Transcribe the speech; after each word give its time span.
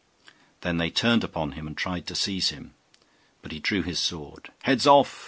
Then 0.61 0.77
they 0.77 0.89
turned 0.89 1.23
upon 1.23 1.51
him 1.51 1.67
and 1.67 1.77
tried 1.77 2.07
to 2.07 2.15
seize 2.15 2.49
him; 2.49 2.73
but 3.43 3.51
he 3.51 3.59
drew 3.59 3.83
his 3.83 3.99
sword. 3.99 4.51
'Heads 4.63 4.87
Off! 4.87 5.19